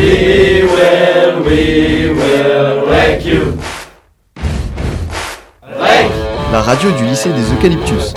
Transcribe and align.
We 0.00 0.62
will, 0.62 1.44
we 1.44 2.08
will 2.08 2.88
wreck 2.88 3.22
you. 3.22 3.52
Wreck. 5.62 6.10
La 6.50 6.62
radio 6.62 6.90
du 6.92 7.04
lycée 7.04 7.30
des 7.34 7.52
Eucalyptus. 7.52 8.14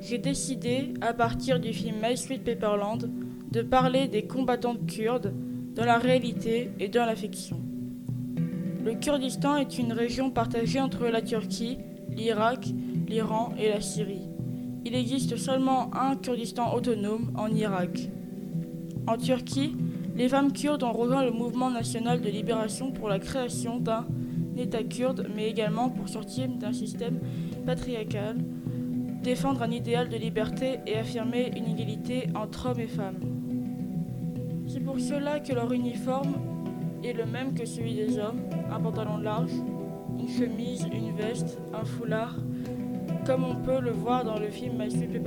J'ai 0.00 0.18
décidé, 0.18 0.94
à 1.00 1.14
partir 1.14 1.60
du 1.60 1.72
film 1.72 1.98
My 2.02 2.16
Sweet 2.16 2.42
Paperland, 2.42 3.08
de 3.52 3.62
parler 3.62 4.08
des 4.08 4.26
combattants 4.26 4.76
kurdes 4.88 5.32
dans 5.76 5.84
la 5.84 5.98
réalité 5.98 6.72
et 6.80 6.88
dans 6.88 7.06
la 7.06 7.14
fiction. 7.14 7.60
Le 8.84 8.94
Kurdistan 8.94 9.56
est 9.56 9.78
une 9.78 9.92
région 9.92 10.32
partagée 10.32 10.80
entre 10.80 11.06
la 11.06 11.22
Turquie, 11.22 11.78
l'Irak, 12.10 12.66
l'Iran 13.06 13.52
et 13.56 13.68
la 13.68 13.80
Syrie. 13.80 14.30
Il 14.86 14.94
existe 14.94 15.36
seulement 15.36 15.90
un 15.96 16.14
Kurdistan 16.14 16.72
autonome 16.72 17.32
en 17.34 17.48
Irak. 17.48 18.08
En 19.08 19.16
Turquie, 19.16 19.74
les 20.14 20.28
femmes 20.28 20.52
kurdes 20.52 20.84
ont 20.84 20.92
rejoint 20.92 21.24
le 21.24 21.32
mouvement 21.32 21.70
national 21.70 22.20
de 22.20 22.28
libération 22.28 22.92
pour 22.92 23.08
la 23.08 23.18
création 23.18 23.80
d'un 23.80 24.06
État 24.56 24.84
kurde, 24.84 25.28
mais 25.34 25.50
également 25.50 25.88
pour 25.88 26.08
sortir 26.08 26.46
d'un 26.46 26.72
système 26.72 27.18
patriarcal, 27.66 28.36
défendre 29.24 29.62
un 29.62 29.72
idéal 29.72 30.08
de 30.08 30.16
liberté 30.16 30.78
et 30.86 30.96
affirmer 30.96 31.50
une 31.56 31.66
égalité 31.66 32.28
entre 32.36 32.66
hommes 32.66 32.78
et 32.78 32.86
femmes. 32.86 33.18
C'est 34.68 34.84
pour 34.84 35.00
cela 35.00 35.40
que 35.40 35.52
leur 35.52 35.72
uniforme 35.72 36.34
est 37.02 37.12
le 37.12 37.26
même 37.26 37.54
que 37.54 37.66
celui 37.66 37.94
des 37.94 38.20
hommes, 38.20 38.38
un 38.70 38.78
pantalon 38.78 39.16
large, 39.16 39.50
une 40.16 40.28
chemise, 40.28 40.86
une 40.94 41.16
veste, 41.16 41.58
un 41.74 41.84
foulard, 41.84 42.36
comme 43.26 43.44
on 43.44 43.56
peut 43.56 43.80
le 43.80 43.90
voir 43.90 44.24
dans 44.24 44.38
le 44.38 44.48
film 44.48 44.78
My 44.78 44.88
Sweet. 44.88 45.20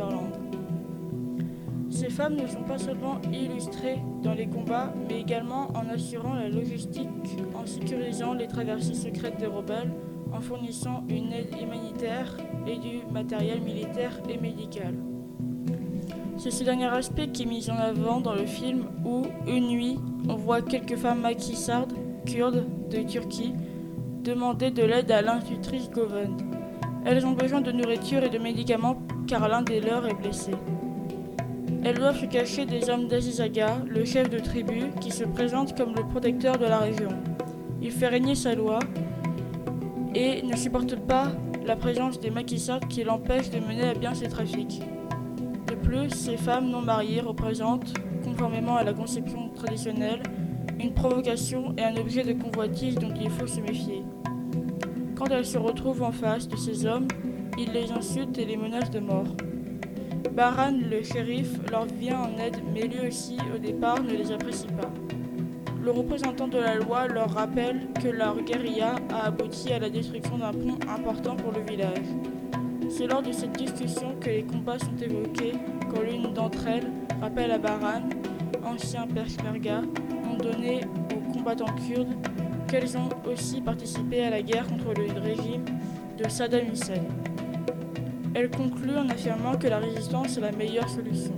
Ces 1.89 2.09
femmes 2.09 2.35
ne 2.35 2.47
sont 2.47 2.63
pas 2.63 2.77
seulement 2.77 3.19
illustrées 3.33 3.99
dans 4.23 4.33
les 4.33 4.47
combats, 4.47 4.93
mais 5.07 5.19
également 5.19 5.67
en 5.75 5.89
assurant 5.89 6.33
la 6.35 6.47
logistique, 6.47 7.09
en 7.55 7.65
sécurisant 7.65 8.33
les 8.33 8.47
traversées 8.47 8.93
secrètes 8.93 9.37
des 9.37 9.47
rebelles, 9.47 9.91
en 10.31 10.39
fournissant 10.39 11.03
une 11.09 11.33
aide 11.33 11.53
humanitaire 11.61 12.37
et 12.65 12.77
du 12.77 13.05
matériel 13.11 13.61
militaire 13.61 14.17
et 14.29 14.37
médical. 14.37 14.93
C'est 16.37 16.51
ce 16.51 16.63
dernier 16.63 16.85
aspect 16.85 17.27
qui 17.27 17.43
est 17.43 17.47
mis 17.47 17.69
en 17.69 17.75
avant 17.75 18.21
dans 18.21 18.35
le 18.35 18.45
film 18.45 18.85
où, 19.03 19.23
une 19.45 19.67
nuit, 19.67 19.99
on 20.29 20.35
voit 20.35 20.61
quelques 20.61 20.95
femmes 20.95 21.21
maquissardes, 21.21 21.93
kurdes, 22.25 22.65
de 22.89 23.01
Turquie, 23.01 23.53
demander 24.23 24.71
de 24.71 24.83
l'aide 24.83 25.11
à 25.11 25.21
l'institutrice 25.21 25.89
Goven. 25.89 26.58
Elles 27.05 27.25
ont 27.25 27.31
besoin 27.31 27.61
de 27.61 27.71
nourriture 27.71 28.23
et 28.23 28.29
de 28.29 28.37
médicaments 28.37 29.01
car 29.27 29.47
l'un 29.47 29.61
des 29.61 29.79
leurs 29.79 30.07
est 30.07 30.13
blessé. 30.13 30.51
Elles 31.83 31.97
doivent 31.97 32.19
se 32.19 32.25
cacher 32.25 32.65
des 32.65 32.89
hommes 32.89 33.07
d'Azizaga, 33.07 33.77
le 33.87 34.03
chef 34.03 34.29
de 34.29 34.39
tribu, 34.39 34.91
qui 34.99 35.11
se 35.11 35.23
présente 35.23 35.77
comme 35.77 35.95
le 35.95 36.03
protecteur 36.03 36.57
de 36.57 36.65
la 36.65 36.79
région. 36.79 37.09
Il 37.81 37.91
fait 37.91 38.07
régner 38.07 38.35
sa 38.35 38.53
loi 38.53 38.79
et 40.13 40.41
ne 40.41 40.57
supporte 40.57 40.97
pas 40.97 41.27
la 41.65 41.77
présence 41.77 42.19
des 42.19 42.31
maquissards 42.31 42.87
qui 42.89 43.03
l'empêchent 43.03 43.51
de 43.51 43.59
mener 43.59 43.89
à 43.89 43.93
bien 43.93 44.13
ses 44.13 44.27
trafics. 44.27 44.81
De 45.67 45.75
plus, 45.75 46.09
ces 46.09 46.35
femmes 46.35 46.69
non 46.69 46.81
mariées 46.81 47.21
représentent, 47.21 47.93
conformément 48.23 48.75
à 48.75 48.83
la 48.83 48.93
conception 48.93 49.49
traditionnelle, 49.49 50.21
une 50.79 50.93
provocation 50.93 51.73
et 51.77 51.83
un 51.83 51.95
objet 51.95 52.23
de 52.23 52.33
convoitise 52.33 52.95
dont 52.95 53.13
il 53.21 53.29
faut 53.29 53.47
se 53.47 53.61
méfier. 53.61 54.03
Quand 55.19 55.31
elles 55.31 55.45
se 55.45 55.57
retrouvent 55.57 56.03
en 56.03 56.13
face 56.13 56.47
de 56.47 56.55
ces 56.55 56.85
hommes, 56.85 57.09
ils 57.57 57.73
les 57.73 57.91
insultent 57.91 58.37
et 58.37 58.45
les 58.45 58.55
menacent 58.55 58.89
de 58.89 59.01
mort. 59.01 59.27
Baran, 60.31 60.71
le 60.89 61.03
shérif, 61.03 61.59
leur 61.69 61.83
vient 61.87 62.21
en 62.21 62.37
aide, 62.37 62.55
mais 62.73 62.87
lui 62.87 63.05
aussi, 63.09 63.37
au 63.53 63.57
départ, 63.57 64.01
ne 64.01 64.13
les 64.13 64.31
apprécie 64.31 64.67
pas. 64.67 64.89
Le 65.83 65.91
représentant 65.91 66.47
de 66.47 66.57
la 66.57 66.75
loi 66.75 67.07
leur 67.09 67.31
rappelle 67.31 67.89
que 68.01 68.07
leur 68.07 68.41
guérilla 68.43 68.95
a 69.09 69.25
abouti 69.25 69.73
à 69.73 69.79
la 69.79 69.89
destruction 69.89 70.37
d'un 70.37 70.53
pont 70.53 70.79
important 70.87 71.35
pour 71.35 71.51
le 71.51 71.69
village. 71.69 72.07
C'est 72.89 73.07
lors 73.07 73.21
de 73.21 73.33
cette 73.33 73.57
discussion 73.57 74.15
que 74.21 74.29
les 74.29 74.43
combats 74.43 74.79
sont 74.79 74.95
évoqués 75.01 75.51
quand 75.93 76.01
l'une 76.01 76.33
d'entre 76.33 76.65
elles 76.65 76.89
rappelle 77.19 77.51
à 77.51 77.57
Baran, 77.57 78.03
ancien 78.63 79.05
Peshmerga, 79.05 79.81
ont 80.31 80.37
donné 80.37 80.85
aux 81.13 81.33
combattants 81.33 81.75
kurdes 81.87 82.15
qu'elles 82.69 82.95
ont 82.97 83.09
aussi 83.25 83.61
participé 83.61 84.23
à 84.23 84.29
la 84.29 84.41
guerre 84.43 84.67
contre 84.67 84.93
le 84.93 85.19
régime 85.19 85.65
de 86.17 86.29
Saddam 86.29 86.67
Hussein. 86.71 87.01
Elle 88.35 88.51
conclut 88.51 88.95
en 88.95 89.09
affirmant 89.09 89.57
que 89.57 89.67
la 89.67 89.79
résistance 89.79 90.37
est 90.37 90.41
la 90.41 90.51
meilleure 90.51 90.87
solution. 90.87 91.33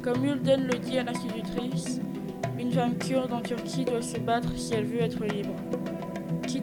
Comme 0.00 0.24
Ulden 0.24 0.68
le 0.68 0.78
dit 0.78 0.98
à 0.98 1.02
l'institutrice, 1.02 2.00
une 2.58 2.70
femme 2.70 2.96
kurde 2.98 3.32
en 3.32 3.40
Turquie 3.40 3.84
doit 3.84 4.02
se 4.02 4.18
battre 4.18 4.56
si 4.56 4.74
elle 4.74 4.84
veut 4.84 5.02
être 5.02 5.24
libre, 5.24 5.54
quitte 6.46 6.62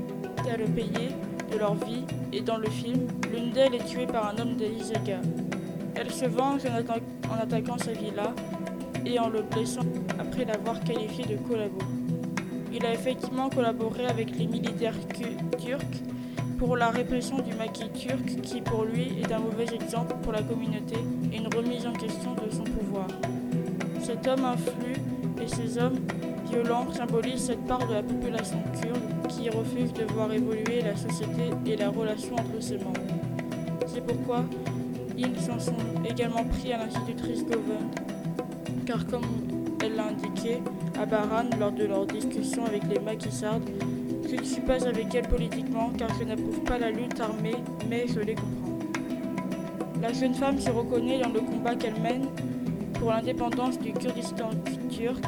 à 0.50 0.56
le 0.56 0.66
payer 0.66 1.10
de 1.52 1.58
leur 1.58 1.76
vie, 1.76 2.06
et 2.32 2.40
dans 2.40 2.58
le 2.58 2.70
film, 2.70 3.08
l'une 3.34 3.52
d'elles 3.52 3.76
est 3.76 3.86
tuée 3.86 4.08
par 4.08 4.30
un 4.30 4.42
homme 4.42 4.56
d'Elizaga. 4.56 5.20
Elle 5.96 6.12
se 6.12 6.26
venge 6.26 6.62
en, 6.66 7.30
en 7.30 7.42
attaquant 7.42 7.78
sa 7.78 7.92
villa 7.92 8.34
et 9.06 9.20
en 9.20 9.28
le 9.28 9.42
blessant 9.42 9.86
après 10.18 10.46
l'avoir 10.46 10.82
qualifié 10.82 11.26
de 11.26 11.36
collabo. 11.36 11.80
Il 12.74 12.86
a 12.86 12.94
effectivement 12.94 13.50
collaboré 13.50 14.06
avec 14.06 14.38
les 14.38 14.48
militaires 14.48 14.96
turcs 15.59 16.04
pour 16.58 16.78
la 16.78 16.90
répression 16.90 17.40
du 17.40 17.54
maquis 17.56 17.90
turc 17.90 18.24
qui 18.44 18.62
pour 18.62 18.86
lui 18.86 19.20
est 19.20 19.32
un 19.32 19.40
mauvais 19.40 19.66
exemple 19.74 20.16
pour 20.22 20.32
la 20.32 20.42
communauté 20.42 20.96
et 21.34 21.38
une 21.38 21.54
remise 21.54 21.86
en 21.86 21.94
question 21.94 22.34
de 22.36 22.50
son 22.52 22.64
pouvoir. 22.64 23.08
Cet 24.02 24.28
homme 24.28 24.46
influe 24.46 24.96
et 25.42 25.48
ces 25.48 25.78
hommes 25.78 26.00
violents 26.50 26.92
symbolisent 26.92 27.46
cette 27.48 27.66
part 27.66 27.88
de 27.88 27.94
la 27.94 28.04
population 28.04 28.62
kurde 28.82 29.28
qui 29.28 29.50
refuse 29.50 29.92
de 29.94 30.03
voir 30.14 30.32
évoluer 30.32 30.82
la 30.82 30.96
société 30.96 31.50
et 31.66 31.76
la 31.76 31.90
relation 31.90 32.36
entre 32.36 32.62
ses 32.62 32.78
membres. 32.78 33.02
C'est 33.88 34.06
pourquoi 34.06 34.44
ils 35.18 35.40
s'en 35.40 35.59
sont 35.59 35.76
également 36.09 36.44
pris 36.46 36.74
à 36.74 36.78
l'institutrice 36.78 37.44
Goven, 37.44 37.90
car 38.86 39.06
comme 39.08 39.26
elle 39.84 39.96
l'a 39.96 40.08
indiqué 40.08 40.62
à 41.00 41.06
Baran 41.06 41.50
lors 41.59 41.72
de 41.72 41.86
leur 41.86 42.06
discussion 42.06 42.66
avec 42.66 42.84
les 42.90 43.00
maquissards, 43.00 43.62
je 44.30 44.36
ne 44.36 44.44
suis 44.44 44.62
pas 44.62 44.86
avec 44.88 45.14
elle 45.14 45.28
politiquement 45.28 45.92
car 45.97 46.09
je 46.19 46.24
n'approuve 46.24 46.62
pas 46.62 46.78
la 46.78 46.92
lutte 46.92 47.19
armée, 47.19 47.56
mais 47.90 48.06
je 48.08 48.20
les 48.20 48.36
comprends. 48.36 48.80
La 50.02 50.14
jeune 50.14 50.34
femme 50.34 50.59
se 50.59 50.70
reconnaît 50.70 51.20
dans 51.20 51.30
le 51.30 51.41
combat 51.41 51.75
qu'elle 51.75 52.00
mène 52.00 52.28
pour 52.94 53.12
l'indépendance 53.12 53.80
du 53.80 53.94
Kurdistan 53.94 54.52
turc, 54.90 55.24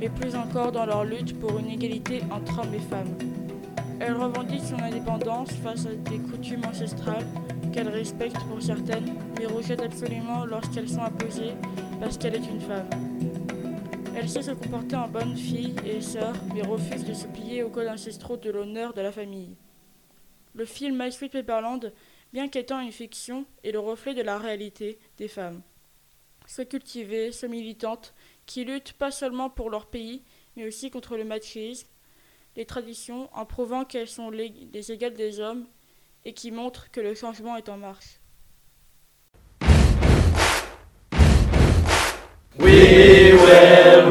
mais 0.00 0.08
plus 0.08 0.34
encore 0.36 0.72
dans 0.72 0.86
leur 0.86 1.04
lutte 1.04 1.38
pour 1.38 1.58
une 1.58 1.70
égalité 1.70 2.20
entre 2.30 2.60
hommes 2.60 2.74
et 2.74 2.80
femmes. 2.80 3.14
Elle 4.00 4.14
revendique 4.14 4.62
son 4.62 4.80
indépendance 4.82 5.50
face 5.64 5.86
à 5.86 6.10
des 6.10 6.18
coutumes 6.18 6.64
ancestrales 6.68 7.26
qu'elle 7.72 7.88
respecte 7.88 8.38
pour 8.48 8.62
certaines, 8.62 9.14
mais 9.38 9.46
rejette 9.46 9.82
absolument 9.82 10.44
lorsqu'elles 10.44 10.88
sont 10.88 11.02
imposées 11.02 11.54
parce 12.00 12.16
qu'elle 12.16 12.36
est 12.36 12.38
une 12.38 12.60
femme. 12.60 12.88
Elle 14.20 14.28
sait 14.28 14.42
se 14.42 14.50
comporter 14.50 14.96
en 14.96 15.06
bonne 15.06 15.36
fille 15.36 15.76
et 15.86 16.00
sœur, 16.00 16.34
mais 16.52 16.62
refuse 16.62 17.04
de 17.04 17.14
se 17.14 17.28
plier 17.28 17.62
aux 17.62 17.70
codes 17.70 17.86
ancestraux 17.86 18.36
de 18.36 18.50
l'honneur 18.50 18.92
de 18.92 19.00
la 19.00 19.12
famille. 19.12 19.56
Le 20.54 20.64
film 20.64 21.00
My 21.00 21.12
Sweet 21.12 21.36
bien 22.32 22.48
qu'étant 22.48 22.80
une 22.80 22.90
fiction, 22.90 23.46
est 23.62 23.70
le 23.70 23.78
reflet 23.78 24.14
de 24.14 24.22
la 24.22 24.36
réalité 24.36 24.98
des 25.18 25.28
femmes. 25.28 25.62
Se 26.46 26.62
cultivées, 26.62 27.30
se 27.30 27.46
militantes, 27.46 28.12
qui 28.44 28.64
luttent 28.64 28.94
pas 28.94 29.12
seulement 29.12 29.50
pour 29.50 29.70
leur 29.70 29.86
pays, 29.86 30.24
mais 30.56 30.66
aussi 30.66 30.90
contre 30.90 31.16
le 31.16 31.22
machisme, 31.22 31.86
les 32.56 32.66
traditions, 32.66 33.30
en 33.32 33.46
prouvant 33.46 33.84
qu'elles 33.84 34.08
sont 34.08 34.30
les, 34.30 34.48
les 34.72 34.90
égales 34.90 35.14
des 35.14 35.38
hommes 35.38 35.68
et 36.24 36.32
qui 36.32 36.50
montrent 36.50 36.90
que 36.90 37.00
le 37.00 37.14
changement 37.14 37.56
est 37.56 37.68
en 37.68 37.76
marche. 37.76 38.18